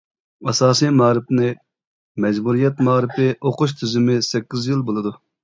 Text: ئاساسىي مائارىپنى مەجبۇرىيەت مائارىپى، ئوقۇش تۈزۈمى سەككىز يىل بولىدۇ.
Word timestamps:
ئاساسىي 0.51 0.91
مائارىپنى 1.01 1.49
مەجبۇرىيەت 2.25 2.81
مائارىپى، 2.89 3.29
ئوقۇش 3.51 3.77
تۈزۈمى 3.83 4.19
سەككىز 4.31 4.69
يىل 4.73 4.85
بولىدۇ. 4.91 5.15